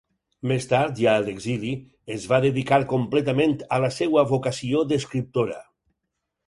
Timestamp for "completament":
2.95-3.55